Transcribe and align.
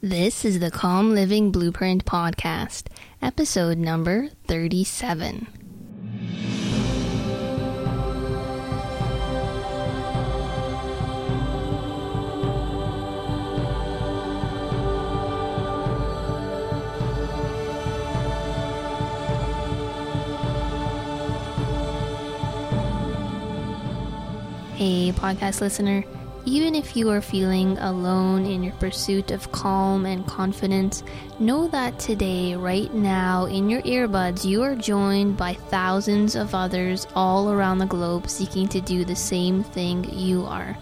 This 0.00 0.44
is 0.44 0.60
the 0.60 0.70
Calm 0.70 1.12
Living 1.12 1.50
Blueprint 1.50 2.04
Podcast, 2.04 2.86
episode 3.20 3.78
number 3.78 4.28
37. 4.46 5.48
Hey, 24.76 25.10
podcast 25.10 25.60
listener. 25.60 26.04
Even 26.48 26.74
if 26.74 26.96
you 26.96 27.10
are 27.10 27.20
feeling 27.20 27.76
alone 27.76 28.46
in 28.46 28.62
your 28.62 28.72
pursuit 28.76 29.30
of 29.32 29.52
calm 29.52 30.06
and 30.06 30.26
confidence, 30.26 31.02
know 31.38 31.68
that 31.68 31.98
today, 31.98 32.54
right 32.54 32.90
now, 32.94 33.44
in 33.44 33.68
your 33.68 33.82
earbuds, 33.82 34.46
you 34.46 34.62
are 34.62 34.74
joined 34.74 35.36
by 35.36 35.52
thousands 35.52 36.34
of 36.34 36.54
others 36.54 37.06
all 37.14 37.52
around 37.52 37.76
the 37.76 37.84
globe 37.84 38.30
seeking 38.30 38.66
to 38.68 38.80
do 38.80 39.04
the 39.04 39.14
same 39.14 39.62
thing 39.62 40.08
you 40.10 40.46
are. 40.46 40.74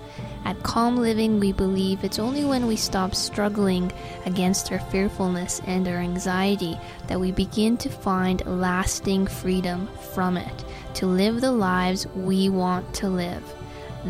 At 0.45 0.63
Calm 0.63 0.99
Living, 0.99 1.41
we 1.41 1.51
believe 1.51 2.05
it's 2.05 2.21
only 2.21 2.45
when 2.45 2.69
we 2.69 2.77
stop 2.77 3.13
struggling 3.13 3.91
against 4.25 4.71
our 4.71 4.79
fearfulness 4.79 5.61
and 5.67 5.89
our 5.89 5.97
anxiety 5.97 6.79
that 7.09 7.19
we 7.19 7.33
begin 7.33 7.77
to 7.79 7.89
find 7.89 8.47
lasting 8.47 9.27
freedom 9.27 9.89
from 10.15 10.37
it, 10.37 10.65
to 10.95 11.07
live 11.07 11.41
the 11.41 11.51
lives 11.51 12.07
we 12.15 12.49
want 12.49 12.95
to 12.95 13.09
live. 13.09 13.43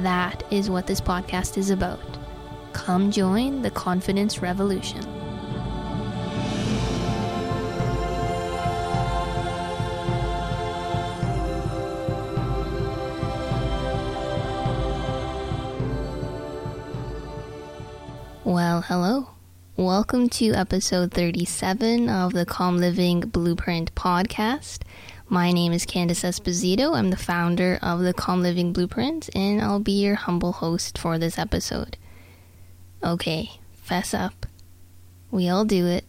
That 0.03 0.43
is 0.51 0.69
what 0.69 0.87
this 0.87 1.01
podcast 1.01 1.57
is 1.57 1.71
about. 1.71 2.19
Come 2.75 3.11
join 3.11 3.63
the 3.63 3.71
confidence 3.71 4.43
revolution. 4.43 5.03
Well, 18.45 18.83
hello. 18.83 19.31
Welcome 19.79 20.29
to 20.31 20.53
episode 20.53 21.13
37 21.13 22.11
of 22.11 22.35
the 22.35 22.45
Calm 22.45 22.77
Living 22.77 23.21
Blueprint 23.21 23.95
podcast. 23.95 24.81
My 25.29 25.51
name 25.51 25.73
is 25.73 25.85
Candice 25.85 26.23
Esposito. 26.23 26.97
I'm 26.97 27.11
the 27.11 27.17
founder 27.17 27.81
of 27.83 27.99
the 27.99 28.15
Calm 28.15 28.43
Living 28.43 28.73
Blueprint, 28.73 29.29
and 29.35 29.61
I'll 29.61 29.81
be 29.81 30.05
your 30.05 30.15
humble 30.15 30.53
host 30.53 30.97
for 30.99 31.19
this 31.19 31.37
episode. 31.37 31.97
Okay, 33.03 33.51
fess 33.75 34.15
up. 34.15 34.47
We 35.33 35.49
all 35.49 35.65
do 35.65 35.85
it. 35.89 36.05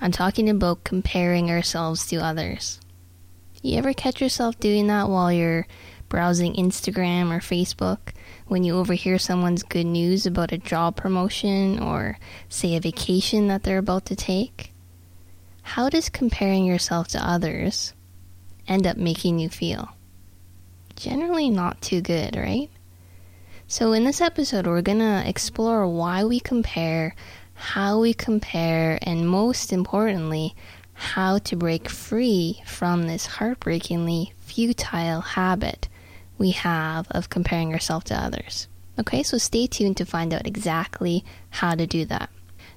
I'm 0.00 0.12
talking 0.12 0.48
about 0.48 0.84
comparing 0.84 1.50
ourselves 1.50 2.06
to 2.06 2.18
others. 2.18 2.80
You 3.60 3.76
ever 3.76 3.92
catch 3.92 4.20
yourself 4.20 4.60
doing 4.60 4.86
that 4.86 5.08
while 5.08 5.32
you're 5.32 5.66
browsing 6.08 6.54
Instagram 6.54 7.32
or 7.32 7.40
Facebook 7.40 8.14
when 8.46 8.62
you 8.62 8.76
overhear 8.76 9.18
someone's 9.18 9.64
good 9.64 9.86
news 9.86 10.26
about 10.26 10.52
a 10.52 10.58
job 10.58 10.94
promotion 10.94 11.82
or, 11.82 12.20
say, 12.48 12.76
a 12.76 12.80
vacation 12.80 13.48
that 13.48 13.64
they're 13.64 13.78
about 13.78 14.06
to 14.06 14.14
take? 14.14 14.70
How 15.62 15.88
does 15.88 16.08
comparing 16.08 16.64
yourself 16.64 17.08
to 17.08 17.28
others 17.28 17.92
end 18.68 18.86
up 18.86 18.96
making 18.96 19.38
you 19.38 19.48
feel? 19.48 19.88
Generally, 20.96 21.50
not 21.50 21.80
too 21.82 22.00
good, 22.00 22.36
right? 22.36 22.70
So, 23.68 23.92
in 23.92 24.04
this 24.04 24.20
episode, 24.20 24.66
we're 24.66 24.80
going 24.82 25.00
to 25.00 25.28
explore 25.28 25.86
why 25.88 26.24
we 26.24 26.40
compare, 26.40 27.14
how 27.54 28.00
we 28.00 28.14
compare, 28.14 28.98
and 29.02 29.28
most 29.28 29.72
importantly, 29.72 30.54
how 30.94 31.38
to 31.38 31.56
break 31.56 31.88
free 31.88 32.62
from 32.64 33.06
this 33.06 33.26
heartbreakingly 33.26 34.32
futile 34.38 35.20
habit 35.20 35.88
we 36.38 36.52
have 36.52 37.06
of 37.10 37.28
comparing 37.28 37.72
ourselves 37.72 38.06
to 38.06 38.14
others. 38.14 38.68
Okay, 38.98 39.22
so 39.22 39.36
stay 39.36 39.66
tuned 39.66 39.96
to 39.98 40.06
find 40.06 40.32
out 40.32 40.46
exactly 40.46 41.24
how 41.50 41.74
to 41.74 41.86
do 41.86 42.04
that. 42.06 42.30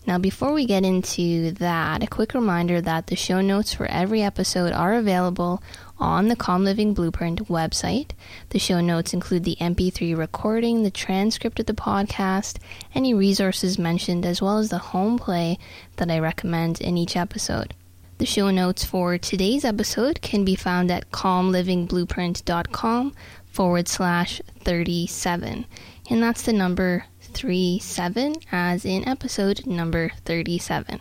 Now, 0.08 0.18
before 0.18 0.54
we 0.54 0.66
get 0.66 0.86
into 0.86 1.52
that, 1.52 2.02
a 2.02 2.08
quick 2.08 2.34
reminder 2.34 2.82
that 2.82 3.08
the 3.08 3.16
show 3.16 3.42
notes 3.42 3.74
for 3.74 3.86
every 3.86 4.24
episode 4.24 4.72
are 4.72 4.94
available 4.94 5.62
on 6.00 6.30
the 6.30 6.36
Calm 6.36 6.64
Living 6.64 6.94
Blueprint 6.94 7.48
website. 7.48 8.12
The 8.50 8.60
show 8.60 8.82
notes 8.82 9.14
include 9.14 9.44
the 9.44 9.58
MP3 9.60 10.18
recording, 10.18 10.84
the 10.84 10.90
transcript 10.90 11.60
of 11.60 11.66
the 11.66 11.74
podcast, 11.74 12.58
any 12.96 13.14
resources 13.14 13.78
mentioned, 13.78 14.26
as 14.26 14.42
well 14.42 14.58
as 14.58 14.70
the 14.70 14.78
home 14.80 15.20
play 15.20 15.60
that 15.98 16.10
I 16.10 16.20
recommend 16.20 16.82
in 16.82 16.98
each 16.98 17.16
episode. 17.16 17.74
The 18.18 18.26
show 18.26 18.50
notes 18.50 18.84
for 18.84 19.18
today's 19.18 19.64
episode 19.64 20.22
can 20.22 20.44
be 20.44 20.56
found 20.56 20.92
at 20.92 21.12
calmlivingblueprint.com 21.12 23.14
forward 23.46 23.88
slash 23.88 24.42
37. 24.62 25.66
And 26.10 26.24
that's 26.24 26.42
the 26.42 26.54
number 26.54 27.06
37 27.34 28.36
as 28.52 28.86
in 28.86 29.08
episode 29.08 29.66
number 29.66 30.12
37. 30.26 31.00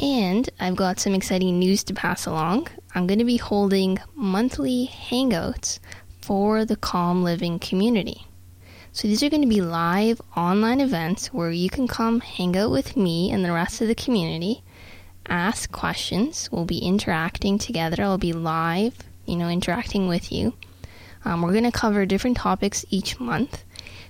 And 0.00 0.48
I've 0.58 0.76
got 0.76 1.00
some 1.00 1.14
exciting 1.14 1.58
news 1.58 1.84
to 1.84 1.94
pass 1.94 2.26
along. 2.26 2.68
I'm 2.94 3.06
going 3.06 3.18
to 3.18 3.24
be 3.24 3.36
holding 3.36 3.98
monthly 4.14 4.90
hangouts 4.92 5.78
for 6.20 6.64
the 6.64 6.76
Calm 6.76 7.22
Living 7.22 7.58
community. 7.58 8.26
So 8.92 9.08
these 9.08 9.22
are 9.22 9.30
going 9.30 9.42
to 9.42 9.48
be 9.48 9.60
live 9.60 10.20
online 10.36 10.80
events 10.80 11.32
where 11.32 11.50
you 11.50 11.70
can 11.70 11.88
come 11.88 12.20
hang 12.20 12.56
out 12.56 12.70
with 12.70 12.96
me 12.96 13.30
and 13.30 13.44
the 13.44 13.52
rest 13.52 13.80
of 13.80 13.88
the 13.88 13.94
community, 13.94 14.62
ask 15.26 15.72
questions. 15.72 16.50
We'll 16.52 16.66
be 16.66 16.78
interacting 16.78 17.58
together. 17.58 18.02
I'll 18.02 18.18
be 18.18 18.32
live, 18.32 18.98
you 19.24 19.36
know, 19.36 19.48
interacting 19.48 20.08
with 20.08 20.30
you. 20.30 20.54
Um, 21.24 21.42
we're 21.42 21.52
going 21.52 21.64
to 21.64 21.72
cover 21.72 22.04
different 22.04 22.36
topics 22.36 22.84
each 22.90 23.18
month. 23.20 23.64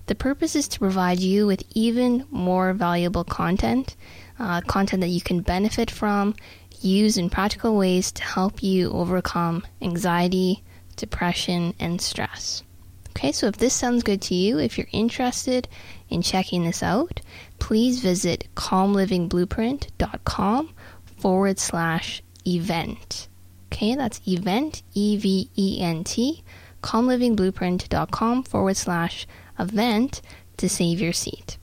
The 0.06 0.14
purpose 0.14 0.56
is 0.56 0.68
to 0.68 0.78
provide 0.78 1.20
you 1.20 1.46
with 1.46 1.62
even 1.74 2.26
more 2.30 2.72
valuable 2.72 3.24
content, 3.24 3.96
uh, 4.38 4.60
content 4.62 5.00
that 5.00 5.08
you 5.08 5.20
can 5.20 5.40
benefit 5.40 5.90
from, 5.90 6.34
use 6.80 7.16
in 7.16 7.30
practical 7.30 7.76
ways 7.76 8.12
to 8.12 8.24
help 8.24 8.62
you 8.62 8.90
overcome 8.90 9.64
anxiety, 9.80 10.62
depression, 10.96 11.74
and 11.78 12.00
stress. 12.00 12.62
Okay, 13.10 13.30
so 13.30 13.46
if 13.46 13.58
this 13.58 13.74
sounds 13.74 14.02
good 14.02 14.22
to 14.22 14.34
you, 14.34 14.58
if 14.58 14.78
you're 14.78 14.88
interested 14.90 15.68
in 16.08 16.22
checking 16.22 16.64
this 16.64 16.82
out, 16.82 17.20
please 17.58 18.00
visit 18.00 18.48
calmlivingblueprint.com 18.56 20.74
forward 21.18 21.58
slash 21.58 22.22
event. 22.46 23.28
Okay, 23.70 23.94
that's 23.94 24.20
event, 24.26 24.82
E 24.94 25.16
V 25.16 25.48
E 25.56 25.78
N 25.80 26.04
T, 26.04 26.42
calmlivingblueprint.com 26.82 28.42
forward 28.42 28.76
slash 28.76 29.24
event 29.24 29.41
to 29.58 30.68
save 30.68 31.00
your 31.00 31.12
seat. 31.12 31.58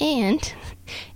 And 0.00 0.52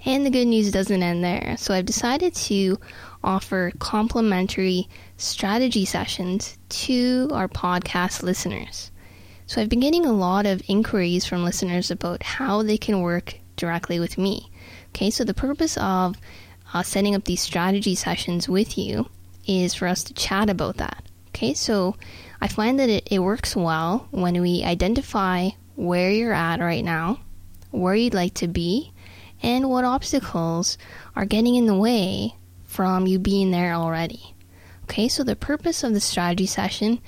and 0.05 0.25
the 0.25 0.31
good 0.31 0.47
news 0.47 0.71
doesn't 0.71 1.03
end 1.03 1.25
there. 1.25 1.57
So 1.59 1.75
I've 1.75 1.87
decided 1.87 2.35
to 2.35 2.79
offer 3.25 3.73
complimentary 3.79 4.89
strategy 5.17 5.85
sessions 5.85 6.57
to 6.69 7.29
our 7.33 7.49
podcast 7.49 8.23
listeners. 8.23 8.91
So 9.47 9.61
I've 9.61 9.69
been 9.69 9.81
getting 9.81 10.07
a 10.07 10.13
lot 10.13 10.47
of 10.47 10.63
inquiries 10.69 11.25
from 11.25 11.45
listeners 11.45 11.91
about 11.91 12.23
how 12.23 12.63
they 12.63 12.77
can 12.77 13.01
work 13.01 13.39
directly 13.57 13.99
with 13.99 14.19
me. 14.19 14.51
Okay, 14.89 15.11
so 15.11 15.25
the 15.25 15.35
purpose 15.35 15.77
of 15.79 16.17
uh, 16.75 16.83
setting 16.83 17.15
up 17.15 17.25
these 17.25 17.41
strategy 17.41 17.95
sessions 17.95 18.49
with 18.49 18.77
you 18.77 19.09
is 19.47 19.75
for 19.75 19.87
us 19.89 20.05
to 20.05 20.15
chat 20.15 20.51
about 20.51 20.77
that. 20.79 21.05
Okay, 21.29 21.55
so 21.55 21.97
I 22.41 22.49
find 22.49 22.79
that 22.81 22.89
it, 22.89 23.09
it 23.11 23.21
works 23.21 23.55
well 23.55 24.09
when 24.11 24.41
we 24.41 24.65
identify 24.65 25.51
where 25.77 26.11
you're 26.11 26.33
at 26.33 26.61
right 26.61 26.85
now, 26.85 27.21
where 27.71 27.95
you'd 27.95 28.15
like 28.15 28.35
to 28.35 28.49
be, 28.49 28.93
and 29.43 29.71
what 29.71 29.85
obstacles 29.85 30.77
are 31.15 31.27
getting 31.27 31.55
in 31.55 31.67
the 31.67 31.77
way 31.77 32.35
from 32.65 33.07
you 33.07 33.19
being 33.19 33.51
there 33.51 33.75
already. 33.75 34.35
Okay, 34.85 35.09
so 35.09 35.23
the 35.23 35.37
purpose 35.37 35.85
of 35.85 35.93
the 35.93 36.01
strategy 36.01 36.47
session 36.47 37.01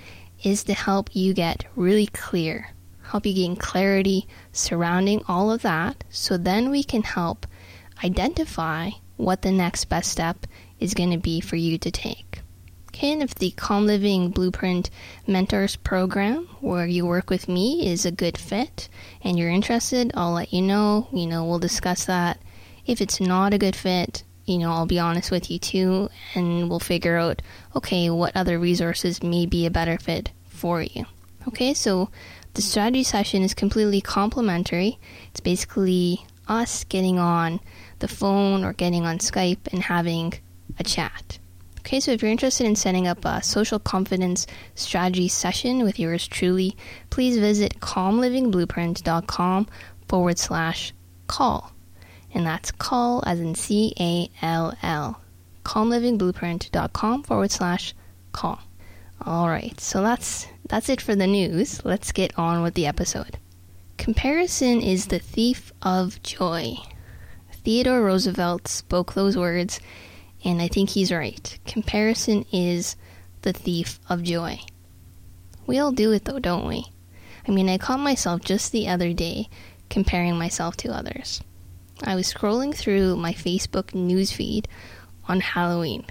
is 0.42 0.64
to 0.64 0.74
help 0.74 1.14
you 1.14 1.34
get 1.34 1.64
really 1.74 2.06
clear, 2.06 2.72
help 3.02 3.26
you 3.26 3.34
gain 3.34 3.56
clarity 3.56 4.26
surrounding 4.52 5.22
all 5.26 5.50
of 5.50 5.62
that, 5.62 6.04
so 6.10 6.36
then 6.36 6.70
we 6.70 6.82
can 6.82 7.02
help 7.02 7.46
identify 8.04 8.90
what 9.16 9.42
the 9.42 9.50
next 9.50 9.86
best 9.86 10.10
step 10.10 10.46
is 10.78 10.94
going 10.94 11.10
to 11.10 11.18
be 11.18 11.40
for 11.40 11.56
you 11.56 11.78
to 11.78 11.90
take. 11.90 12.40
If 13.00 13.36
the 13.36 13.52
Calm 13.52 13.86
Living 13.86 14.30
Blueprint 14.30 14.90
Mentors 15.26 15.76
program, 15.76 16.48
where 16.60 16.86
you 16.86 17.06
work 17.06 17.30
with 17.30 17.48
me, 17.48 17.86
is 17.86 18.04
a 18.04 18.10
good 18.10 18.36
fit 18.36 18.88
and 19.22 19.38
you're 19.38 19.50
interested, 19.50 20.10
I'll 20.14 20.32
let 20.32 20.52
you 20.52 20.62
know. 20.62 21.06
You 21.12 21.26
know, 21.26 21.44
we'll 21.44 21.60
discuss 21.60 22.06
that. 22.06 22.40
If 22.86 23.00
it's 23.00 23.20
not 23.20 23.54
a 23.54 23.58
good 23.58 23.76
fit, 23.76 24.24
you 24.46 24.58
know, 24.58 24.72
I'll 24.72 24.86
be 24.86 24.98
honest 24.98 25.30
with 25.30 25.50
you 25.50 25.58
too, 25.58 26.08
and 26.34 26.68
we'll 26.68 26.80
figure 26.80 27.16
out, 27.16 27.40
okay, 27.76 28.10
what 28.10 28.36
other 28.36 28.58
resources 28.58 29.22
may 29.22 29.46
be 29.46 29.64
a 29.64 29.70
better 29.70 29.98
fit 29.98 30.32
for 30.48 30.82
you. 30.82 31.06
Okay, 31.46 31.74
so 31.74 32.10
the 32.54 32.62
strategy 32.62 33.04
session 33.04 33.42
is 33.42 33.54
completely 33.54 34.00
complimentary. 34.00 34.98
It's 35.30 35.40
basically 35.40 36.24
us 36.48 36.82
getting 36.84 37.18
on 37.18 37.60
the 38.00 38.08
phone 38.08 38.64
or 38.64 38.72
getting 38.72 39.06
on 39.06 39.18
Skype 39.18 39.72
and 39.72 39.84
having 39.84 40.34
a 40.78 40.84
chat. 40.84 41.38
Okay, 41.88 42.00
so 42.00 42.12
if 42.12 42.20
you're 42.20 42.30
interested 42.30 42.66
in 42.66 42.76
setting 42.76 43.06
up 43.06 43.24
a 43.24 43.42
social 43.42 43.78
confidence 43.78 44.46
strategy 44.74 45.26
session 45.26 45.84
with 45.84 45.98
yours 45.98 46.28
truly, 46.28 46.76
please 47.08 47.38
visit 47.38 47.80
calmlivingblueprint.com 47.80 49.66
forward 50.06 50.38
slash 50.38 50.92
call. 51.28 51.72
And 52.34 52.46
that's 52.46 52.72
call 52.72 53.22
as 53.24 53.40
in 53.40 53.54
C 53.54 53.94
A 53.98 54.30
L 54.42 54.76
L. 54.82 55.22
Calmlivingblueprint.com 55.64 57.22
forward 57.22 57.50
slash 57.50 57.94
call. 58.32 58.60
All 59.24 59.48
right, 59.48 59.80
so 59.80 60.02
that's 60.02 60.46
that's 60.68 60.90
it 60.90 61.00
for 61.00 61.16
the 61.16 61.26
news. 61.26 61.82
Let's 61.86 62.12
get 62.12 62.38
on 62.38 62.62
with 62.62 62.74
the 62.74 62.84
episode. 62.84 63.38
Comparison 63.96 64.82
is 64.82 65.06
the 65.06 65.20
thief 65.20 65.72
of 65.80 66.22
joy. 66.22 66.76
Theodore 67.64 68.02
Roosevelt 68.02 68.68
spoke 68.68 69.14
those 69.14 69.38
words, 69.38 69.80
and 70.44 70.62
I 70.62 70.68
think 70.68 70.90
he's 70.90 71.12
right. 71.12 71.58
Comparison 71.66 72.44
is 72.52 72.96
the 73.42 73.52
thief 73.52 73.98
of 74.08 74.22
joy. 74.22 74.60
We 75.66 75.78
all 75.78 75.92
do 75.92 76.12
it 76.12 76.24
though, 76.24 76.38
don't 76.38 76.66
we? 76.66 76.86
I 77.46 77.50
mean, 77.50 77.68
I 77.68 77.78
caught 77.78 78.00
myself 78.00 78.42
just 78.42 78.72
the 78.72 78.88
other 78.88 79.12
day 79.12 79.48
comparing 79.88 80.36
myself 80.36 80.76
to 80.78 80.94
others. 80.94 81.40
I 82.04 82.14
was 82.14 82.32
scrolling 82.32 82.74
through 82.74 83.16
my 83.16 83.32
Facebook 83.32 83.92
newsfeed 83.92 84.66
on 85.26 85.40
Halloween, 85.40 86.04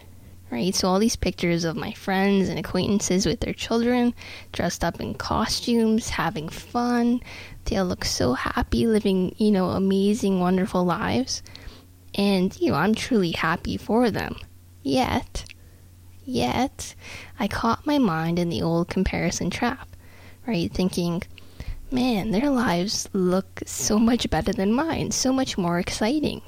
right? 0.51 0.75
So, 0.75 0.87
all 0.89 0.99
these 0.99 1.15
pictures 1.15 1.63
of 1.63 1.75
my 1.77 1.93
friends 1.93 2.49
and 2.49 2.59
acquaintances 2.59 3.25
with 3.25 3.39
their 3.39 3.53
children 3.53 4.13
dressed 4.51 4.83
up 4.83 4.99
in 4.99 5.13
costumes, 5.13 6.09
having 6.09 6.49
fun. 6.49 7.21
They 7.65 7.77
all 7.77 7.85
look 7.85 8.03
so 8.03 8.33
happy, 8.33 8.85
living, 8.85 9.35
you 9.37 9.51
know, 9.51 9.69
amazing, 9.69 10.39
wonderful 10.39 10.83
lives. 10.83 11.41
And, 12.17 12.59
you 12.59 12.71
know, 12.71 12.77
I'm 12.77 12.95
truly 12.95 13.31
happy 13.31 13.77
for 13.77 14.09
them. 14.09 14.35
Yet, 14.81 15.45
yet, 16.25 16.95
I 17.39 17.47
caught 17.47 17.85
my 17.85 17.99
mind 17.99 18.39
in 18.39 18.49
the 18.49 18.63
old 18.63 18.87
comparison 18.89 19.51
trap, 19.51 19.87
right? 20.47 20.71
Thinking, 20.71 21.21
man, 21.91 22.31
their 22.31 22.49
lives 22.49 23.07
look 23.13 23.61
so 23.65 23.99
much 23.99 24.29
better 24.29 24.51
than 24.51 24.73
mine, 24.73 25.11
so 25.11 25.31
much 25.31 25.57
more 25.57 25.77
exciting. 25.77 26.41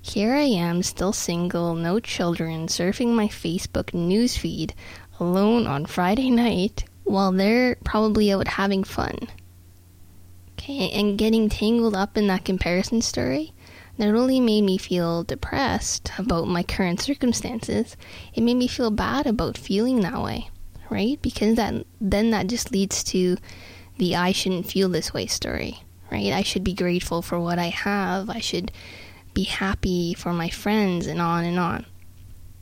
Here 0.00 0.34
I 0.34 0.42
am, 0.42 0.82
still 0.82 1.14
single, 1.14 1.74
no 1.74 2.00
children, 2.00 2.66
surfing 2.66 3.14
my 3.14 3.26
Facebook 3.26 3.92
newsfeed 3.92 4.72
alone 5.18 5.66
on 5.66 5.86
Friday 5.86 6.30
night 6.30 6.84
while 7.04 7.32
they're 7.32 7.76
probably 7.84 8.30
out 8.30 8.48
having 8.48 8.84
fun. 8.84 9.16
Okay, 10.58 10.90
and 10.90 11.16
getting 11.18 11.48
tangled 11.48 11.94
up 11.94 12.16
in 12.18 12.26
that 12.26 12.44
comparison 12.44 13.00
story 13.00 13.54
not 13.96 14.14
only 14.14 14.40
made 14.40 14.62
me 14.62 14.76
feel 14.76 15.22
depressed 15.22 16.10
about 16.18 16.48
my 16.48 16.62
current 16.62 17.00
circumstances, 17.00 17.96
it 18.34 18.42
made 18.42 18.56
me 18.56 18.66
feel 18.66 18.90
bad 18.90 19.26
about 19.26 19.56
feeling 19.56 20.00
that 20.00 20.20
way, 20.20 20.50
right? 20.90 21.20
Because 21.22 21.56
that 21.56 21.86
then 22.00 22.30
that 22.30 22.48
just 22.48 22.72
leads 22.72 23.04
to 23.04 23.36
the 23.98 24.16
I 24.16 24.32
shouldn't 24.32 24.70
feel 24.70 24.88
this 24.88 25.14
way 25.14 25.26
story, 25.26 25.82
right? 26.10 26.32
I 26.32 26.42
should 26.42 26.64
be 26.64 26.74
grateful 26.74 27.22
for 27.22 27.38
what 27.38 27.58
I 27.58 27.68
have. 27.68 28.28
I 28.28 28.40
should 28.40 28.72
be 29.32 29.44
happy 29.44 30.14
for 30.14 30.32
my 30.32 30.48
friends 30.48 31.06
and 31.06 31.20
on 31.20 31.44
and 31.44 31.58
on. 31.58 31.86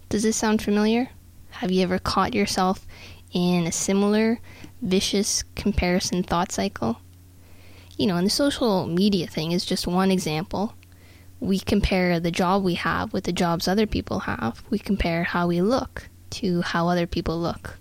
Does 0.09 0.23
this 0.23 0.37
sound 0.37 0.61
familiar? 0.61 1.09
Have 1.51 1.71
you 1.71 1.83
ever 1.83 1.99
caught 1.99 2.35
yourself 2.35 2.87
in 3.33 3.67
a 3.67 3.73
similar 3.73 4.41
vicious 4.83 5.45
comparison 5.55 6.23
thought 6.23 6.53
cycle? 6.53 7.01
You 7.97 8.07
know, 8.07 8.17
and 8.17 8.27
the 8.27 8.31
social 8.31 8.87
media 8.87 9.27
thing 9.27 9.53
is 9.53 9.65
just 9.65 9.87
one 9.87 10.11
example. 10.11 10.75
We 11.43 11.59
compare 11.59 12.21
the 12.21 12.31
job 12.31 12.63
we 12.63 12.75
have 12.75 13.13
with 13.13 13.25
the 13.25 13.33
jobs 13.33 13.67
other 13.67 13.85
people 13.85 14.21
have. 14.21 14.63
We 14.71 14.79
compare 14.79 15.25
how 15.25 15.49
we 15.49 15.61
look 15.61 16.09
to 16.39 16.63
how 16.63 16.87
other 16.87 17.09
people 17.09 17.37
look. 17.37 17.81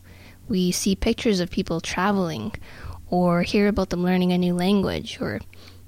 We 0.49 0.71
see 0.71 0.95
pictures 0.95 1.39
of 1.39 1.51
people 1.51 1.79
traveling 1.79 2.53
or 3.11 3.43
hear 3.43 3.67
about 3.67 3.91
them 3.91 4.01
learning 4.03 4.31
a 4.33 4.39
new 4.39 4.55
language 4.55 5.19
or 5.21 5.41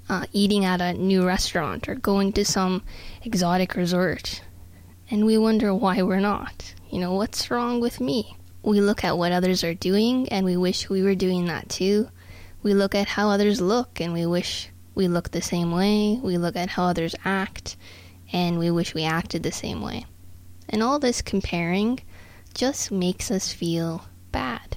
uh, 0.08 0.26
eating 0.32 0.64
at 0.64 0.80
a 0.80 0.92
new 0.92 1.26
restaurant 1.26 1.88
or 1.88 1.96
going 1.96 2.32
to 2.34 2.44
some 2.44 2.84
exotic 3.24 3.74
resort. 3.74 4.40
And 5.10 5.26
we 5.26 5.36
wonder 5.36 5.74
why 5.74 6.00
we're 6.02 6.20
not. 6.20 6.74
You 6.90 7.00
know, 7.00 7.14
what's 7.14 7.50
wrong 7.50 7.80
with 7.80 8.00
me? 8.00 8.36
We 8.62 8.80
look 8.80 9.02
at 9.02 9.18
what 9.18 9.32
others 9.32 9.64
are 9.64 9.74
doing 9.74 10.28
and 10.28 10.46
we 10.46 10.56
wish 10.56 10.88
we 10.88 11.02
were 11.02 11.16
doing 11.16 11.46
that 11.46 11.70
too. 11.70 12.08
We 12.62 12.72
look 12.72 12.94
at 12.94 13.08
how 13.08 13.30
others 13.30 13.60
look 13.60 14.00
and 14.00 14.12
we 14.12 14.26
wish 14.26 14.70
we 14.94 15.08
look 15.08 15.30
the 15.30 15.42
same 15.42 15.72
way. 15.72 16.18
We 16.22 16.38
look 16.38 16.56
at 16.56 16.70
how 16.70 16.84
others 16.84 17.14
act 17.24 17.76
and 18.32 18.58
we 18.58 18.70
wish 18.70 18.94
we 18.94 19.04
acted 19.04 19.42
the 19.42 19.52
same 19.52 19.82
way. 19.82 20.06
And 20.68 20.82
all 20.82 20.98
this 20.98 21.22
comparing 21.22 22.00
just 22.54 22.90
makes 22.90 23.30
us 23.30 23.52
feel 23.52 24.06
bad. 24.32 24.76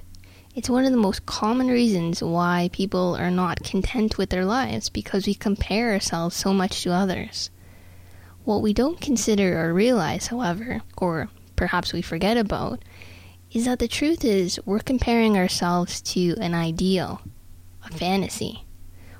It's 0.54 0.68
one 0.68 0.84
of 0.84 0.90
the 0.90 0.96
most 0.96 1.26
common 1.26 1.68
reasons 1.68 2.22
why 2.22 2.70
people 2.72 3.16
are 3.16 3.30
not 3.30 3.62
content 3.62 4.18
with 4.18 4.30
their 4.30 4.44
lives 4.44 4.88
because 4.88 5.26
we 5.26 5.34
compare 5.34 5.92
ourselves 5.92 6.34
so 6.34 6.52
much 6.52 6.82
to 6.82 6.92
others. 6.92 7.50
What 8.44 8.62
we 8.62 8.72
don't 8.72 9.00
consider 9.00 9.60
or 9.60 9.72
realize, 9.72 10.28
however, 10.28 10.82
or 10.96 11.28
perhaps 11.54 11.92
we 11.92 12.02
forget 12.02 12.36
about, 12.36 12.82
is 13.52 13.66
that 13.66 13.78
the 13.78 13.88
truth 13.88 14.24
is 14.24 14.58
we're 14.64 14.80
comparing 14.80 15.36
ourselves 15.36 16.00
to 16.02 16.34
an 16.40 16.54
ideal, 16.54 17.20
a 17.84 17.90
fantasy. 17.92 18.64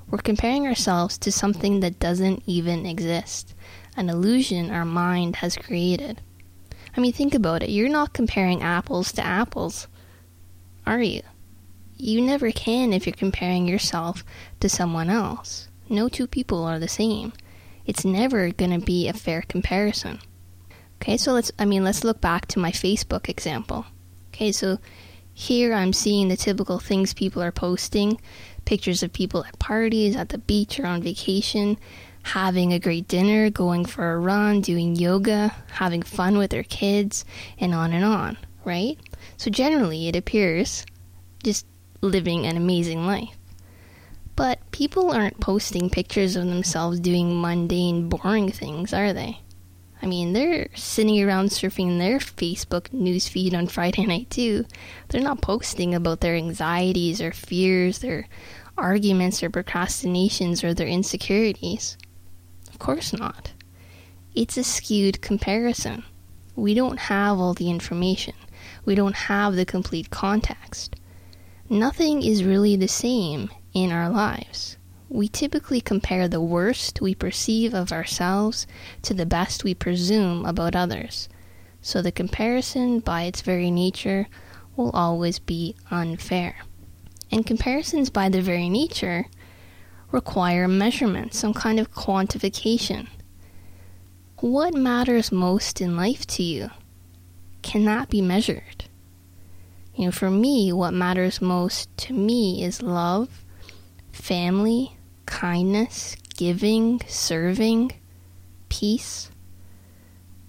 We're 0.09 0.19
comparing 0.19 0.65
ourselves 0.65 1.17
to 1.19 1.31
something 1.31 1.81
that 1.81 1.99
doesn't 1.99 2.43
even 2.45 2.85
exist, 2.85 3.53
an 3.95 4.09
illusion 4.09 4.71
our 4.71 4.85
mind 4.85 5.37
has 5.37 5.55
created. 5.55 6.21
I 6.97 7.01
mean, 7.01 7.13
think 7.13 7.35
about 7.35 7.63
it. 7.63 7.69
You're 7.69 7.89
not 7.89 8.13
comparing 8.13 8.63
apples 8.63 9.11
to 9.13 9.25
apples 9.25 9.87
are 10.89 11.03
you? 11.03 11.21
You 11.97 12.19
never 12.19 12.51
can 12.51 12.93
if 12.93 13.05
you're 13.05 13.15
comparing 13.15 13.67
yourself 13.67 14.23
to 14.59 14.67
someone 14.67 15.07
else. 15.07 15.67
No 15.87 16.09
two 16.09 16.25
people 16.25 16.63
are 16.63 16.79
the 16.79 16.87
same. 16.87 17.31
It's 17.85 18.03
never 18.03 18.49
going 18.49 18.71
to 18.71 18.83
be 18.83 19.07
a 19.07 19.13
fair 19.13 19.43
comparison. 19.43 20.19
Okay, 20.95 21.15
so 21.15 21.33
let's, 21.33 21.51
I 21.59 21.65
mean, 21.65 21.83
let's 21.83 22.03
look 22.03 22.21
back 22.21 22.47
to 22.47 22.59
my 22.59 22.71
Facebook 22.71 23.29
example. 23.29 23.85
Okay, 24.29 24.51
so 24.51 24.79
here 25.31 25.73
I'm 25.73 25.93
seeing 25.93 26.27
the 26.27 26.35
typical 26.35 26.79
things 26.79 27.13
people 27.13 27.43
are 27.43 27.51
posting 27.51 28.19
pictures 28.69 29.01
of 29.01 29.11
people 29.11 29.43
at 29.43 29.57
parties, 29.57 30.15
at 30.15 30.29
the 30.29 30.37
beach, 30.37 30.79
or 30.79 30.85
on 30.85 31.01
vacation, 31.01 31.75
having 32.21 32.71
a 32.71 32.79
great 32.79 33.07
dinner, 33.07 33.49
going 33.49 33.83
for 33.83 34.13
a 34.13 34.19
run, 34.19 34.61
doing 34.61 34.95
yoga, 34.95 35.51
having 35.71 36.03
fun 36.03 36.37
with 36.37 36.51
their 36.51 36.61
kids, 36.61 37.25
and 37.57 37.73
on 37.73 37.91
and 37.93 38.05
on, 38.05 38.37
right? 38.63 38.95
So 39.37 39.49
generally, 39.49 40.07
it 40.07 40.15
appears 40.15 40.85
just 41.43 41.65
living 42.01 42.45
an 42.45 42.57
amazing 42.57 43.07
life. 43.07 43.35
But 44.35 44.59
people 44.69 45.11
aren't 45.11 45.39
posting 45.39 45.89
pictures 45.89 46.35
of 46.35 46.45
themselves 46.45 46.99
doing 46.99 47.41
mundane, 47.41 48.07
boring 48.07 48.51
things, 48.51 48.93
are 48.93 49.13
they? 49.13 49.41
I 50.01 50.05
mean, 50.05 50.31
they're 50.33 50.69
sitting 50.75 51.21
around 51.21 51.49
surfing 51.49 51.97
their 51.97 52.19
Facebook 52.19 52.89
newsfeed 52.89 53.53
on 53.53 53.67
Friday 53.67 54.05
night 54.13 54.29
too. 54.29 54.65
They're 55.09 55.21
not 55.21 55.41
posting 55.41 55.93
about 55.93 56.21
their 56.21 56.35
anxieties 56.35 57.21
or 57.21 57.31
fears, 57.31 57.99
their 57.99 58.27
arguments 58.79 59.43
or 59.43 59.49
procrastinations 59.49 60.63
or 60.63 60.73
their 60.73 60.87
insecurities. 60.87 61.97
Of 62.69 62.79
course 62.79 63.13
not. 63.13 63.53
It's 64.35 64.57
a 64.57 64.63
skewed 64.63 65.21
comparison. 65.21 66.03
We 66.55 66.73
don't 66.73 66.99
have 66.99 67.39
all 67.39 67.53
the 67.53 67.69
information 67.69 68.33
we 68.85 68.95
don't 68.95 69.15
have 69.15 69.55
the 69.55 69.65
complete 69.65 70.09
context. 70.09 70.95
Nothing 71.69 72.23
is 72.23 72.43
really 72.43 72.75
the 72.75 72.87
same 72.87 73.49
in 73.73 73.91
our 73.91 74.09
lives. 74.09 74.77
We 75.09 75.27
typically 75.27 75.81
compare 75.81 76.27
the 76.27 76.41
worst 76.41 77.01
we 77.01 77.15
perceive 77.15 77.73
of 77.73 77.91
ourselves 77.91 78.67
to 79.03 79.13
the 79.13 79.25
best 79.25 79.63
we 79.63 79.73
presume 79.73 80.45
about 80.45 80.75
others. 80.75 81.29
So 81.81 82.01
the 82.01 82.11
comparison, 82.11 82.99
by 82.99 83.23
its 83.23 83.41
very 83.41 83.71
nature, 83.71 84.27
will 84.75 84.91
always 84.91 85.39
be 85.39 85.75
unfair. 85.91 86.55
And 87.31 87.45
comparisons, 87.45 88.09
by 88.09 88.29
their 88.29 88.41
very 88.41 88.69
nature, 88.69 89.27
require 90.11 90.67
measurement, 90.67 91.33
some 91.33 91.53
kind 91.53 91.79
of 91.79 91.93
quantification. 91.93 93.07
What 94.37 94.73
matters 94.73 95.31
most 95.31 95.81
in 95.81 95.95
life 95.95 96.25
to 96.27 96.43
you? 96.43 96.71
cannot 97.61 98.09
be 98.09 98.21
measured. 98.21 98.85
You 99.95 100.05
know, 100.05 100.11
for 100.11 100.31
me, 100.31 100.71
what 100.71 100.93
matters 100.93 101.41
most 101.41 101.95
to 101.97 102.13
me 102.13 102.63
is 102.63 102.81
love, 102.81 103.43
family, 104.11 104.95
kindness, 105.25 106.15
giving, 106.37 107.01
serving, 107.07 107.91
peace. 108.69 109.29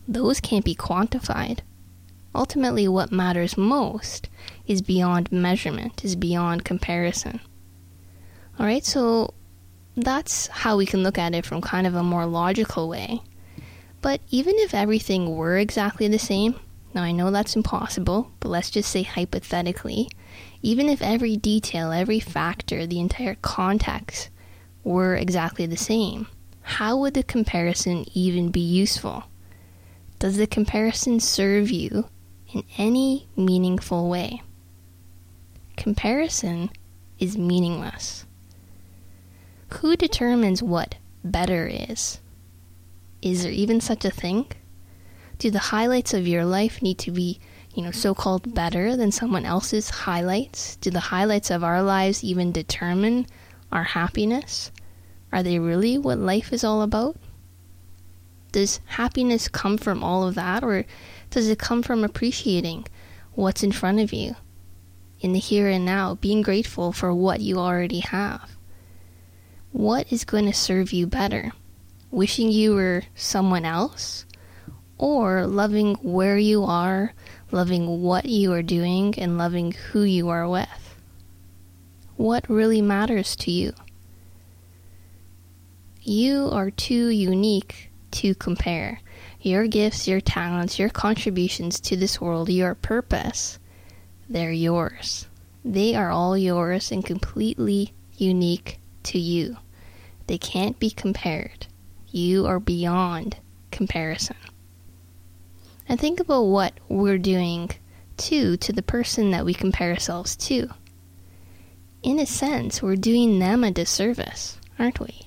Those 0.06 0.40
can't 0.40 0.64
be 0.64 0.74
quantified. 0.74 1.60
Ultimately, 2.34 2.86
what 2.86 3.10
matters 3.10 3.56
most 3.56 4.28
is 4.66 4.82
beyond 4.82 5.32
measurement, 5.32 6.04
is 6.04 6.14
beyond 6.14 6.64
comparison. 6.64 7.40
Alright, 8.58 8.84
so 8.84 9.34
that's 9.96 10.46
how 10.46 10.76
we 10.76 10.86
can 10.86 11.02
look 11.02 11.18
at 11.18 11.34
it 11.34 11.44
from 11.44 11.60
kind 11.60 11.86
of 11.86 11.94
a 11.94 12.02
more 12.02 12.26
logical 12.26 12.88
way. 12.88 13.20
But 14.00 14.20
even 14.30 14.54
if 14.58 14.74
everything 14.74 15.34
were 15.34 15.58
exactly 15.58 16.08
the 16.08 16.18
same, 16.18 16.54
now 16.94 17.02
I 17.02 17.12
know 17.12 17.30
that's 17.30 17.56
impossible, 17.56 18.30
but 18.40 18.48
let's 18.48 18.70
just 18.70 18.90
say 18.90 19.02
hypothetically, 19.02 20.08
even 20.62 20.88
if 20.88 21.02
every 21.02 21.36
detail, 21.36 21.92
every 21.92 22.20
factor, 22.20 22.86
the 22.86 23.00
entire 23.00 23.36
context 23.42 24.30
were 24.84 25.16
exactly 25.16 25.66
the 25.66 25.76
same, 25.76 26.28
how 26.62 26.96
would 26.96 27.14
the 27.14 27.22
comparison 27.22 28.04
even 28.14 28.50
be 28.50 28.60
useful? 28.60 29.24
Does 30.18 30.36
the 30.36 30.46
comparison 30.46 31.18
serve 31.18 31.70
you 31.70 32.06
in 32.52 32.64
any 32.78 33.28
meaningful 33.36 34.08
way? 34.08 34.42
Comparison 35.76 36.70
is 37.18 37.38
meaningless. 37.38 38.26
Who 39.74 39.96
determines 39.96 40.62
what 40.62 40.96
better 41.24 41.66
is? 41.66 42.20
Is 43.22 43.42
there 43.42 43.52
even 43.52 43.80
such 43.80 44.04
a 44.04 44.10
thing? 44.10 44.46
Do 45.38 45.50
the 45.50 45.58
highlights 45.58 46.12
of 46.12 46.26
your 46.26 46.44
life 46.44 46.82
need 46.82 46.98
to 46.98 47.10
be, 47.10 47.40
you 47.74 47.82
know, 47.82 47.90
so 47.90 48.14
called 48.14 48.54
better 48.54 48.96
than 48.96 49.12
someone 49.12 49.46
else's 49.46 49.90
highlights? 49.90 50.76
Do 50.76 50.90
the 50.90 51.00
highlights 51.00 51.50
of 51.50 51.64
our 51.64 51.82
lives 51.82 52.24
even 52.24 52.52
determine 52.52 53.26
our 53.70 53.84
happiness? 53.84 54.70
Are 55.32 55.42
they 55.42 55.58
really 55.58 55.96
what 55.96 56.18
life 56.18 56.52
is 56.52 56.64
all 56.64 56.82
about? 56.82 57.16
Does 58.52 58.80
happiness 58.84 59.48
come 59.48 59.78
from 59.78 60.02
all 60.02 60.26
of 60.26 60.34
that, 60.34 60.64
or 60.64 60.84
does 61.30 61.48
it 61.48 61.58
come 61.58 61.82
from 61.82 62.04
appreciating 62.04 62.86
what's 63.32 63.62
in 63.62 63.72
front 63.72 64.00
of 64.00 64.12
you 64.12 64.36
in 65.20 65.32
the 65.32 65.38
here 65.38 65.68
and 65.68 65.84
now, 65.84 66.14
being 66.16 66.42
grateful 66.42 66.92
for 66.92 67.14
what 67.14 67.40
you 67.40 67.58
already 67.58 68.00
have? 68.00 68.50
What 69.72 70.12
is 70.12 70.24
going 70.24 70.46
to 70.46 70.52
serve 70.52 70.92
you 70.92 71.06
better? 71.06 71.52
wishing 72.10 72.50
you 72.50 72.74
were 72.74 73.02
someone 73.14 73.64
else, 73.64 74.26
or 74.98 75.46
loving 75.46 75.94
where 75.96 76.36
you 76.36 76.64
are, 76.64 77.14
loving 77.50 78.02
what 78.02 78.26
you 78.26 78.52
are 78.52 78.62
doing, 78.62 79.14
and 79.18 79.38
loving 79.38 79.72
who 79.72 80.02
you 80.02 80.28
are 80.28 80.48
with. 80.48 80.96
What 82.16 82.48
really 82.50 82.82
matters 82.82 83.36
to 83.36 83.50
you? 83.50 83.72
You 86.02 86.48
are 86.50 86.70
too 86.70 87.08
unique 87.08 87.90
to 88.12 88.34
compare. 88.34 89.00
Your 89.40 89.66
gifts, 89.66 90.06
your 90.06 90.20
talents, 90.20 90.78
your 90.78 90.90
contributions 90.90 91.80
to 91.80 91.96
this 91.96 92.20
world, 92.20 92.50
your 92.50 92.74
purpose, 92.74 93.58
they're 94.28 94.52
yours. 94.52 95.26
They 95.64 95.94
are 95.94 96.10
all 96.10 96.36
yours 96.36 96.92
and 96.92 97.04
completely 97.04 97.92
unique 98.16 98.78
to 99.04 99.18
you. 99.18 99.56
They 100.26 100.38
can't 100.38 100.78
be 100.78 100.90
compared. 100.90 101.66
You 102.10 102.46
are 102.46 102.60
beyond 102.60 103.38
comparison. 103.70 104.36
And 105.88 105.98
think 105.98 106.20
about 106.20 106.42
what 106.42 106.74
we're 106.88 107.18
doing 107.18 107.70
too 108.16 108.56
to 108.58 108.72
the 108.72 108.82
person 108.82 109.32
that 109.32 109.44
we 109.44 109.54
compare 109.54 109.90
ourselves 109.90 110.36
to. 110.36 110.68
In 112.02 112.18
a 112.18 112.26
sense, 112.26 112.82
we're 112.82 112.96
doing 112.96 113.38
them 113.38 113.64
a 113.64 113.70
disservice, 113.70 114.58
aren't 114.78 115.00
we? 115.00 115.22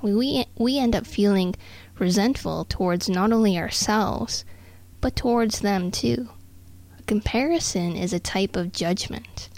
We, 0.00 0.46
we 0.56 0.78
end 0.78 0.96
up 0.96 1.06
feeling 1.06 1.54
resentful 2.00 2.64
towards 2.64 3.08
not 3.08 3.32
only 3.32 3.58
ourselves, 3.58 4.44
but 5.00 5.16
towards 5.16 5.60
them 5.60 5.90
too. 5.90 6.28
A 6.98 7.02
comparison 7.02 7.96
is 7.96 8.12
a 8.12 8.20
type 8.20 8.56
of 8.56 8.72
judgment. 8.72 9.48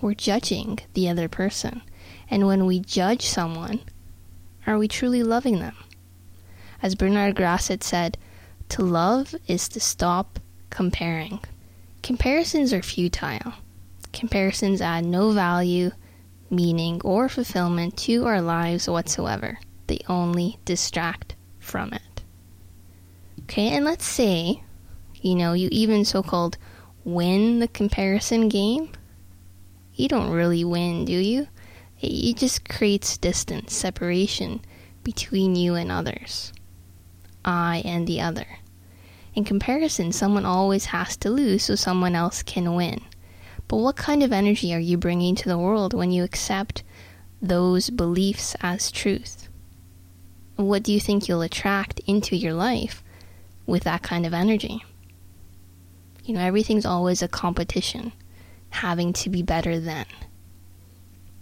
We're 0.00 0.14
judging 0.14 0.78
the 0.94 1.08
other 1.08 1.28
person. 1.28 1.82
And 2.30 2.46
when 2.46 2.66
we 2.66 2.80
judge 2.80 3.26
someone, 3.26 3.80
are 4.66 4.78
we 4.78 4.88
truly 4.88 5.22
loving 5.22 5.58
them? 5.58 5.76
As 6.82 6.94
Bernard 6.94 7.34
Grasset 7.36 7.82
said, 7.82 8.16
to 8.70 8.82
love 8.82 9.34
is 9.46 9.68
to 9.70 9.80
stop 9.80 10.38
comparing. 10.70 11.40
Comparisons 12.02 12.72
are 12.72 12.82
futile. 12.82 13.54
Comparisons 14.12 14.80
add 14.80 15.04
no 15.04 15.32
value, 15.32 15.90
meaning, 16.48 17.00
or 17.04 17.28
fulfillment 17.28 17.96
to 17.98 18.26
our 18.26 18.40
lives 18.40 18.88
whatsoever. 18.88 19.58
They 19.86 20.00
only 20.08 20.58
distract 20.64 21.34
from 21.70 21.92
it. 21.92 22.22
Okay, 23.42 23.68
and 23.68 23.84
let's 23.84 24.04
say, 24.04 24.62
you 25.14 25.34
know, 25.36 25.52
you 25.52 25.68
even 25.70 26.04
so 26.04 26.22
called 26.22 26.58
win 27.04 27.60
the 27.60 27.68
comparison 27.68 28.48
game. 28.48 28.90
You 29.94 30.08
don't 30.08 30.30
really 30.30 30.64
win, 30.64 31.04
do 31.04 31.12
you? 31.12 31.46
It 32.00 32.36
just 32.36 32.68
creates 32.68 33.18
distance, 33.18 33.74
separation 33.74 34.62
between 35.04 35.54
you 35.54 35.74
and 35.74 35.92
others. 35.92 36.52
I 37.44 37.82
and 37.84 38.06
the 38.06 38.20
other. 38.20 38.46
In 39.34 39.44
comparison, 39.44 40.10
someone 40.12 40.46
always 40.46 40.86
has 40.86 41.16
to 41.18 41.30
lose 41.30 41.64
so 41.64 41.74
someone 41.74 42.16
else 42.16 42.42
can 42.42 42.74
win. 42.74 43.02
But 43.68 43.76
what 43.76 43.96
kind 43.96 44.22
of 44.22 44.32
energy 44.32 44.74
are 44.74 44.80
you 44.80 44.96
bringing 44.96 45.36
to 45.36 45.48
the 45.48 45.58
world 45.58 45.94
when 45.94 46.10
you 46.10 46.24
accept 46.24 46.82
those 47.40 47.90
beliefs 47.90 48.56
as 48.60 48.90
truth? 48.90 49.49
What 50.60 50.82
do 50.82 50.92
you 50.92 51.00
think 51.00 51.28
you'll 51.28 51.42
attract 51.42 52.00
into 52.06 52.36
your 52.36 52.54
life 52.54 53.02
with 53.66 53.84
that 53.84 54.02
kind 54.02 54.26
of 54.26 54.34
energy? 54.34 54.84
You 56.24 56.34
know, 56.34 56.40
everything's 56.40 56.86
always 56.86 57.22
a 57.22 57.28
competition, 57.28 58.12
having 58.70 59.12
to 59.14 59.30
be 59.30 59.42
better 59.42 59.80
than. 59.80 60.06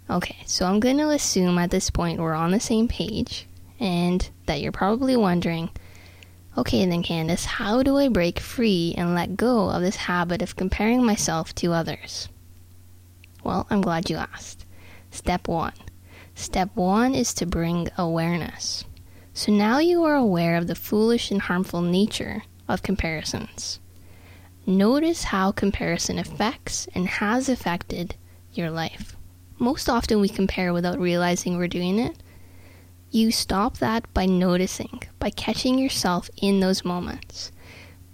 Okay, 0.08 0.38
so 0.46 0.64
I'm 0.66 0.80
going 0.80 0.98
to 0.98 1.10
assume 1.10 1.58
at 1.58 1.70
this 1.70 1.90
point 1.90 2.20
we're 2.20 2.32
on 2.32 2.52
the 2.52 2.60
same 2.60 2.88
page 2.88 3.46
and 3.78 4.28
that 4.46 4.60
you're 4.60 4.72
probably 4.72 5.16
wondering 5.16 5.70
Okay, 6.58 6.84
then, 6.86 7.04
Candace, 7.04 7.44
how 7.44 7.84
do 7.84 7.96
I 7.98 8.08
break 8.08 8.40
free 8.40 8.92
and 8.98 9.14
let 9.14 9.36
go 9.36 9.70
of 9.70 9.80
this 9.80 9.94
habit 9.94 10.42
of 10.42 10.56
comparing 10.56 11.04
myself 11.04 11.54
to 11.54 11.72
others? 11.72 12.28
Well, 13.44 13.68
I'm 13.70 13.80
glad 13.80 14.10
you 14.10 14.16
asked. 14.16 14.64
Step 15.12 15.46
one. 15.46 15.74
Step 16.34 16.74
one 16.74 17.14
is 17.14 17.32
to 17.34 17.46
bring 17.46 17.88
awareness. 17.96 18.84
So 19.38 19.52
now 19.52 19.78
you 19.78 20.02
are 20.02 20.16
aware 20.16 20.56
of 20.56 20.66
the 20.66 20.74
foolish 20.74 21.30
and 21.30 21.40
harmful 21.40 21.80
nature 21.80 22.42
of 22.66 22.82
comparisons. 22.82 23.78
Notice 24.66 25.22
how 25.22 25.52
comparison 25.52 26.18
affects 26.18 26.88
and 26.92 27.06
has 27.06 27.48
affected 27.48 28.16
your 28.52 28.68
life. 28.68 29.14
Most 29.56 29.88
often 29.88 30.20
we 30.20 30.28
compare 30.28 30.72
without 30.72 30.98
realizing 30.98 31.56
we're 31.56 31.68
doing 31.68 32.00
it, 32.00 32.20
you 33.12 33.30
stop 33.30 33.78
that 33.78 34.12
by 34.12 34.26
noticing, 34.26 35.04
by 35.20 35.30
catching 35.30 35.78
yourself 35.78 36.28
in 36.42 36.58
those 36.58 36.84
moments. 36.84 37.52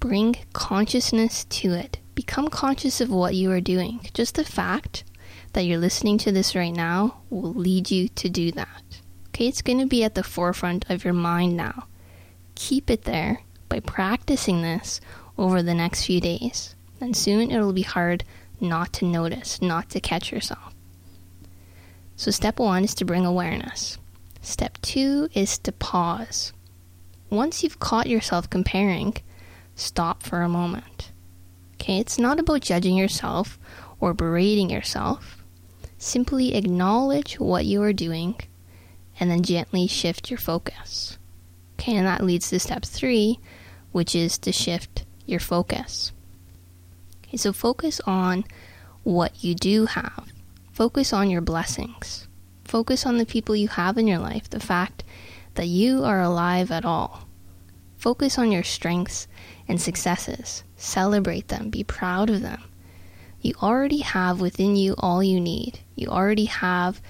Bring 0.01 0.37
consciousness 0.53 1.47
to 1.47 1.73
it. 1.73 2.01
Become 2.15 2.49
conscious 2.49 3.01
of 3.01 3.09
what 3.09 3.35
you 3.35 3.51
are 3.51 3.63
doing. 3.63 4.07
Just 4.13 4.35
the 4.35 4.45
fact 4.45 5.05
that 5.55 5.63
you're 5.63 5.79
listening 5.79 6.19
to 6.19 6.33
this 6.33 6.55
right 6.55 6.75
now 6.75 7.23
will 7.31 7.55
lead 7.55 7.91
you 7.91 8.09
to 8.09 8.29
do 8.29 8.53
that. 8.53 9.01
Okay, 9.35 9.49
it's 9.49 9.63
going 9.63 9.81
to 9.81 9.87
be 9.87 10.05
at 10.05 10.15
the 10.15 10.23
forefront 10.23 10.89
of 10.89 11.03
your 11.03 11.13
mind 11.13 11.57
now. 11.57 11.89
Keep 12.55 12.89
it 12.89 13.03
there 13.03 13.41
by 13.69 13.81
practicing 13.81 14.63
this 14.63 15.01
over 15.37 15.61
the 15.61 15.75
next 15.75 16.05
few 16.05 16.21
days. 16.21 16.77
And 17.01 17.17
soon 17.17 17.51
it'll 17.51 17.73
be 17.73 17.83
hard 17.83 18.23
not 18.61 18.93
to 18.93 19.05
notice, 19.05 19.61
not 19.61 19.91
to 19.91 20.01
catch 20.01 20.31
yourself. 20.31 20.73
So, 22.15 22.31
step 22.31 22.61
one 22.61 22.85
is 22.85 22.95
to 22.95 23.05
bring 23.05 23.27
awareness. 23.27 23.99
Step 24.41 24.79
two 24.83 25.29
is 25.35 25.59
to 25.59 25.73
pause. 25.73 26.53
Once 27.29 27.65
you've 27.65 27.81
caught 27.81 28.07
yourself 28.07 28.49
comparing, 28.49 29.17
stop 29.75 30.23
for 30.23 30.43
a 30.43 30.49
moment. 30.49 31.11
Okay, 31.75 31.99
it's 31.99 32.21
not 32.21 32.39
about 32.39 32.61
judging 32.61 32.97
yourself 32.97 33.59
or 33.99 34.15
berating 34.15 34.71
yourself. 34.71 35.43
Simply 35.99 36.55
acknowledge 36.55 37.41
what 37.41 37.65
you 37.65 37.83
are 37.83 37.93
doing 37.93 38.37
and 39.19 39.31
then 39.31 39.43
gently 39.43 39.87
shift 39.87 40.31
your 40.31 40.39
focus. 40.39 41.19
Okay, 41.75 41.97
and 41.97 42.07
that 42.07 42.25
leads 42.25 42.51
to 42.51 42.59
step 42.59 42.85
three, 42.85 43.39
which 43.93 44.15
is 44.15 44.39
to 44.39 44.53
shift 44.53 45.05
your 45.27 45.41
focus. 45.41 46.13
Okay, 47.25 47.37
so 47.37 47.53
focus 47.53 48.01
on 48.07 48.45
what 49.03 49.45
you 49.45 49.55
do 49.55 49.87
have, 49.87 50.33
focus 50.73 51.13
on 51.13 51.31
your 51.31 51.41
blessings. 51.41 52.27
Focus 52.65 53.05
on 53.07 53.19
the 53.19 53.27
people 53.27 53.55
you 53.55 53.69
have 53.69 53.99
in 53.99 54.09
your 54.09 54.19
life, 54.19 54.49
the 54.51 54.59
fact 54.59 55.05
that 55.55 55.69
you 55.69 56.03
are 56.03 56.21
alive 56.21 56.71
at 56.71 56.85
all. 56.85 57.29
Focus 57.97 58.39
on 58.39 58.51
your 58.51 58.63
strengths 58.63 59.29
and 59.69 59.81
successes. 59.81 60.65
Celebrate 60.77 61.49
them. 61.49 61.71
Be 61.71 61.85
proud 61.85 62.31
of 62.31 62.43
them. 62.43 62.63
You 63.41 63.55
already 63.63 63.99
have 63.99 64.41
within 64.41 64.77
you 64.77 64.95
all 64.99 65.23
you 65.23 65.41
need. 65.41 65.81
You 65.95 66.09
already 66.09 66.47
have 66.47 67.01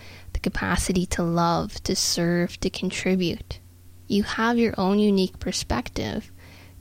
capacity 0.44 1.06
to 1.06 1.22
love, 1.22 1.82
to 1.84 1.96
serve, 1.96 2.60
to 2.60 2.68
contribute. 2.68 3.60
You 4.06 4.24
have 4.24 4.58
your 4.58 4.74
own 4.76 4.98
unique 4.98 5.38
perspective 5.40 6.30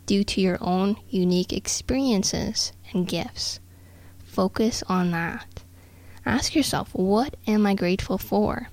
due 0.06 0.26
to 0.26 0.42
your 0.42 0.58
own 0.60 0.98
unique 1.10 1.54
experiences 1.54 2.74
and 2.92 3.08
gifts. 3.08 3.62
Focus 4.26 4.84
on 4.90 5.12
that. 5.12 5.64
Ask 6.26 6.56
yourself, 6.56 6.94
what 6.94 7.38
am 7.48 7.66
I 7.66 7.74
grateful 7.74 8.18
for? 8.18 8.68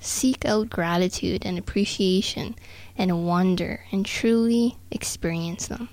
Seek 0.00 0.46
out 0.46 0.70
gratitude 0.70 1.44
and 1.44 1.58
appreciation 1.58 2.54
and 2.96 3.26
wonder 3.26 3.84
and 3.92 4.06
truly 4.06 4.78
experience 4.90 5.66
them. 5.68 5.90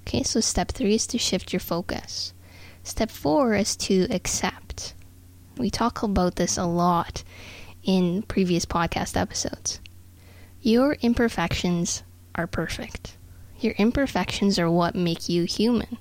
Okay, 0.00 0.22
so 0.22 0.40
step 0.40 0.70
three 0.70 0.96
is 0.96 1.06
to 1.08 1.18
shift 1.18 1.54
your 1.54 1.60
focus. 1.60 2.34
Step 2.82 3.10
four 3.10 3.54
is 3.54 3.74
to 3.76 4.06
accept. 4.10 4.92
We 5.58 5.70
talk 5.70 6.02
about 6.02 6.36
this 6.36 6.58
a 6.58 6.64
lot 6.64 7.24
in 7.82 8.22
previous 8.22 8.66
podcast 8.66 9.16
episodes. 9.16 9.80
Your 10.60 10.94
imperfections 11.00 12.02
are 12.34 12.46
perfect. 12.46 13.16
Your 13.60 13.72
imperfections 13.78 14.58
are 14.58 14.70
what 14.70 14.94
make 14.94 15.28
you 15.30 15.44
human. 15.44 15.96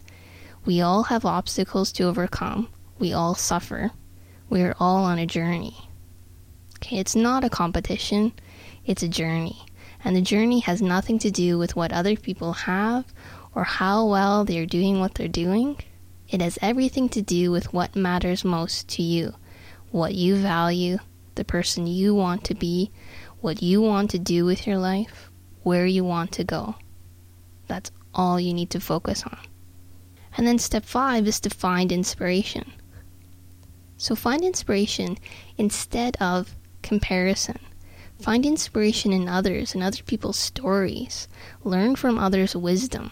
We 0.65 0.81
all 0.81 1.03
have 1.03 1.23
obstacles 1.25 1.93
to 1.93 2.03
overcome. 2.03 2.67
We 2.99 3.13
all 3.13 3.35
suffer. 3.35 3.91
We 4.49 4.61
are 4.61 4.75
all 4.79 5.03
on 5.05 5.19
a 5.19 5.25
journey. 5.25 5.89
Okay, 6.77 6.97
it's 6.97 7.15
not 7.15 7.43
a 7.43 7.49
competition, 7.49 8.33
it's 8.85 9.03
a 9.03 9.07
journey. 9.07 9.65
And 10.03 10.15
the 10.15 10.21
journey 10.21 10.59
has 10.59 10.81
nothing 10.81 11.17
to 11.19 11.31
do 11.31 11.57
with 11.57 11.75
what 11.75 11.93
other 11.93 12.15
people 12.15 12.53
have 12.53 13.05
or 13.55 13.63
how 13.63 14.05
well 14.05 14.43
they're 14.43 14.65
doing 14.65 14.99
what 14.99 15.15
they're 15.15 15.27
doing. 15.27 15.77
It 16.29 16.41
has 16.41 16.59
everything 16.61 17.07
to 17.09 17.21
do 17.21 17.51
with 17.51 17.73
what 17.73 17.95
matters 17.95 18.43
most 18.43 18.87
to 18.89 19.01
you, 19.01 19.33
what 19.95 20.13
you 20.13 20.35
value, 20.35 20.97
the 21.35 21.45
person 21.45 21.87
you 21.87 22.13
want 22.13 22.43
to 22.43 22.53
be, 22.53 22.91
what 23.39 23.63
you 23.63 23.81
want 23.81 24.09
to 24.11 24.19
do 24.19 24.43
with 24.43 24.67
your 24.67 24.77
life, 24.77 25.31
where 25.63 25.85
you 25.85 26.03
want 26.03 26.33
to 26.33 26.43
go. 26.43 26.75
That's 27.67 27.93
all 28.13 28.37
you 28.37 28.53
need 28.53 28.69
to 28.71 28.81
focus 28.81 29.23
on. 29.23 29.39
And 30.35 30.45
then 30.45 30.59
step 30.59 30.83
five 30.83 31.25
is 31.27 31.39
to 31.39 31.49
find 31.49 31.93
inspiration. 31.93 32.73
So 33.95 34.15
find 34.15 34.43
inspiration 34.43 35.17
instead 35.57 36.17
of 36.19 36.57
comparison. 36.81 37.59
Find 38.19 38.45
inspiration 38.45 39.13
in 39.13 39.29
others 39.29 39.73
and 39.73 39.81
other 39.81 40.03
people's 40.03 40.37
stories. 40.37 41.29
Learn 41.63 41.95
from 41.95 42.19
others' 42.19 42.53
wisdom. 42.53 43.11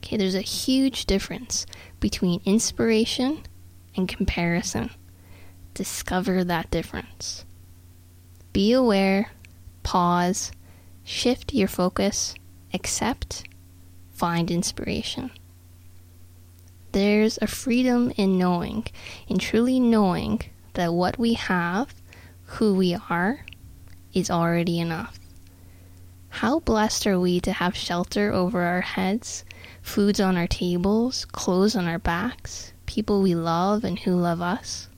Okay, 0.00 0.18
there's 0.18 0.34
a 0.34 0.42
huge 0.42 1.06
difference 1.06 1.64
between 1.98 2.42
inspiration 2.44 3.42
and 3.96 4.06
comparison. 4.06 4.90
Discover 5.74 6.44
that 6.44 6.70
difference. 6.70 7.44
Be 8.52 8.72
aware, 8.72 9.30
pause, 9.82 10.52
shift 11.04 11.54
your 11.54 11.68
focus, 11.68 12.34
accept, 12.74 13.44
find 14.12 14.50
inspiration. 14.50 15.30
There's 16.92 17.38
a 17.40 17.46
freedom 17.46 18.12
in 18.16 18.36
knowing, 18.36 18.86
in 19.28 19.38
truly 19.38 19.78
knowing 19.78 20.40
that 20.74 20.92
what 20.92 21.18
we 21.18 21.34
have, 21.34 21.94
who 22.44 22.74
we 22.74 22.96
are, 23.08 23.46
is 24.12 24.30
already 24.30 24.80
enough. 24.80 25.18
How 26.28 26.60
blessed 26.60 27.06
are 27.06 27.18
we 27.18 27.40
to 27.40 27.52
have 27.52 27.76
shelter 27.76 28.32
over 28.32 28.62
our 28.62 28.80
heads, 28.80 29.44
foods 29.82 30.20
on 30.20 30.36
our 30.36 30.46
tables, 30.46 31.24
clothes 31.26 31.76
on 31.76 31.86
our 31.86 31.98
backs, 31.98 32.72
people 32.86 33.22
we 33.22 33.34
love 33.34 33.84
and 33.84 33.98
who 34.00 34.16
love 34.16 34.40
us? 34.40 34.88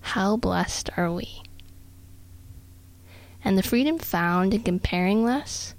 How 0.00 0.36
blessed 0.36 0.90
are 0.96 1.12
we? 1.12 1.42
And 3.44 3.56
the 3.56 3.62
freedom 3.62 3.98
found 3.98 4.52
in 4.52 4.62
comparing 4.62 5.24
less, 5.24 5.74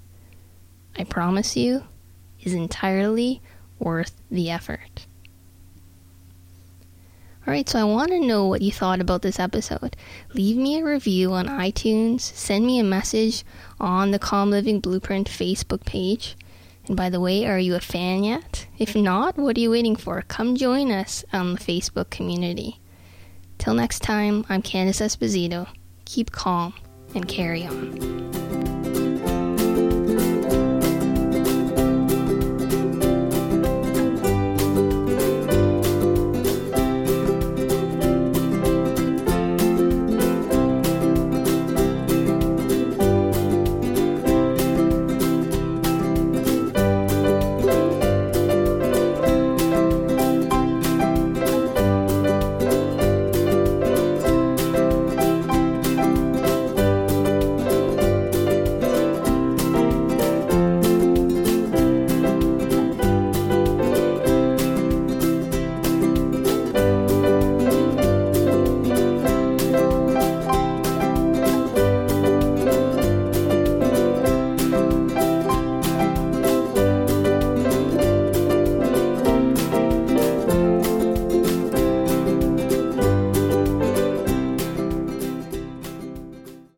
I 0.96 1.04
promise 1.04 1.56
you, 1.56 1.84
is 2.40 2.54
entirely 2.54 3.42
worth 3.78 4.20
the 4.30 4.50
effort. 4.50 5.06
Alright, 7.46 7.68
so 7.68 7.78
I 7.78 7.84
want 7.84 8.10
to 8.10 8.20
know 8.20 8.46
what 8.46 8.62
you 8.62 8.70
thought 8.70 9.00
about 9.00 9.22
this 9.22 9.40
episode. 9.40 9.96
Leave 10.34 10.56
me 10.56 10.78
a 10.78 10.84
review 10.84 11.32
on 11.32 11.46
iTunes, 11.46 12.20
send 12.20 12.66
me 12.66 12.78
a 12.78 12.84
message 12.84 13.44
on 13.78 14.10
the 14.10 14.18
Calm 14.18 14.50
Living 14.50 14.80
Blueprint 14.80 15.28
Facebook 15.28 15.84
page. 15.84 16.36
And 16.86 16.96
by 16.96 17.08
the 17.08 17.20
way, 17.20 17.46
are 17.46 17.58
you 17.58 17.74
a 17.76 17.80
fan 17.80 18.24
yet? 18.24 18.66
If 18.78 18.96
not, 18.96 19.38
what 19.38 19.56
are 19.56 19.60
you 19.60 19.70
waiting 19.70 19.96
for? 19.96 20.22
Come 20.22 20.56
join 20.56 20.90
us 20.90 21.24
on 21.32 21.54
the 21.54 21.60
Facebook 21.60 22.10
community. 22.10 22.79
Till 23.60 23.74
next 23.74 23.98
time, 24.00 24.46
I'm 24.48 24.62
Candice 24.62 25.02
Esposito. 25.02 25.68
Keep 26.06 26.32
calm 26.32 26.72
and 27.14 27.28
carry 27.28 27.66
on. 27.66 28.39